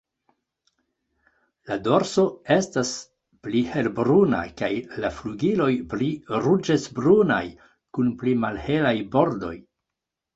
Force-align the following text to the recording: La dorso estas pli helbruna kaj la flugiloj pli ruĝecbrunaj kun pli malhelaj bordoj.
La 1.71 1.75
dorso 1.87 2.23
estas 2.55 2.93
pli 3.47 3.61
helbruna 3.73 4.39
kaj 4.61 4.69
la 5.03 5.11
flugiloj 5.17 5.67
pli 5.91 6.07
ruĝecbrunaj 6.47 7.43
kun 7.99 8.09
pli 8.23 8.35
malhelaj 8.47 8.95
bordoj. 9.17 9.53